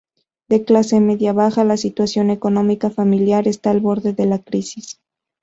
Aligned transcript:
De 0.49 0.63
clase 0.65 0.99
media 0.99 1.31
baja, 1.31 1.63
la 1.63 1.77
situación 1.77 2.31
económica 2.31 2.89
familiar 2.89 3.47
está 3.47 3.69
al 3.69 3.81
borde 3.81 4.13
de 4.13 4.25
la 4.25 4.39
crisis. 4.39 4.99